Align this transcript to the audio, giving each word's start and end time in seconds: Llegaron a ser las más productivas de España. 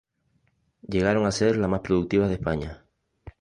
Llegaron 0.81 1.27
a 1.27 1.31
ser 1.31 1.57
las 1.57 1.69
más 1.69 1.81
productivas 1.81 2.29
de 2.29 2.33
España. 2.33 2.83